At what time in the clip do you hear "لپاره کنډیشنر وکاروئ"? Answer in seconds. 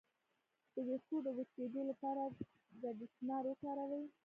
1.89-4.05